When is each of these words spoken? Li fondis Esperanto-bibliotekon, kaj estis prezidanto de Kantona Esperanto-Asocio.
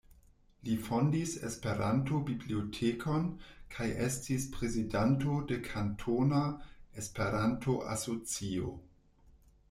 Li 0.67 0.75
fondis 0.85 1.33
Esperanto-bibliotekon, 1.47 3.27
kaj 3.75 3.87
estis 4.05 4.47
prezidanto 4.55 5.35
de 5.51 5.59
Kantona 5.67 6.39
Esperanto-Asocio. 7.03 8.73